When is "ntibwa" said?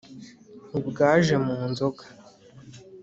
0.69-1.07